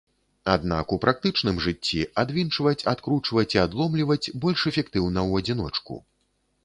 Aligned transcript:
Аднак 0.53 0.93
у 0.95 0.97
практычным 1.03 1.59
жыцці 1.65 2.01
адвінчваць, 2.23 2.87
адкручваць 2.93 3.47
і 3.59 3.61
адломліваць 3.67 4.33
больш 4.47 4.67
эфектыўна 4.73 5.19
ў 5.29 5.31
адзіночку. 5.45 6.01